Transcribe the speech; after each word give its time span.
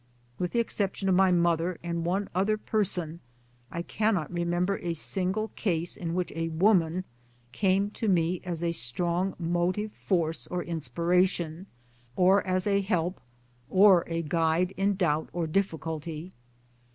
With 0.39 0.49
the 0.49 0.57
exception 0.59 1.07
of 1.09 1.13
my. 1.13 1.31
mother 1.31 1.77
and 1.83 2.03
one 2.03 2.27
other 2.33 2.57
person, 2.57 3.19
I 3.71 3.83
cannot 3.83 4.33
remember 4.33 4.79
a 4.79 4.95
single 4.95 5.49
case 5.49 5.95
in 5.95 6.15
which 6.15 6.31
a 6.31 6.47
woman 6.49 7.03
came 7.51 7.91
to 7.91 8.07
me 8.07 8.41
as 8.43 8.63
a 8.63 8.71
strong 8.71 9.35
motive 9.37 9.91
force 9.93 10.47
or 10.47 10.63
inspiration, 10.63 11.67
or 12.15 12.41
as 12.47 12.65
a 12.65 12.81
help 12.81 13.21
or 13.69 14.03
a 14.07 14.23
guide 14.23 14.71
in 14.75 14.95
doubt 14.95 15.29
or 15.33 15.45
difficulty. 15.45 16.31